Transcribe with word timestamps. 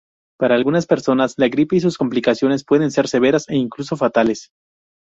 Para 0.39 0.55
algunas 0.55 0.87
personas 0.87 1.35
la 1.37 1.47
gripe 1.47 1.75
y 1.75 1.79
sus 1.79 1.95
complicaciones 1.99 2.65
pueden 2.65 2.89
ser 2.89 3.07
severas 3.07 3.47
e 3.49 3.55
incluso 3.55 3.95
fatales. 3.95 4.49